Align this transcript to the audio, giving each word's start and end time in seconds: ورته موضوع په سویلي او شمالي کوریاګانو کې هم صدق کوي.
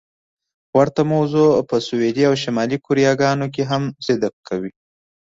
ورته 0.77 1.01
موضوع 1.13 1.49
په 1.69 1.75
سویلي 1.87 2.23
او 2.29 2.35
شمالي 2.43 2.77
کوریاګانو 2.85 3.47
کې 3.53 3.63
هم 3.71 3.83
صدق 4.05 4.33
کوي. 4.47 4.71